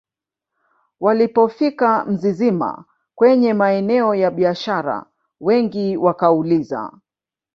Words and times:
walipofika 0.99 2.05
Mzizima 2.05 2.85
kwenye 3.15 3.53
maeneo 3.53 4.15
ya 4.15 4.31
biashara 4.31 5.05
wengi 5.41 5.97
wakauliza 5.97 6.99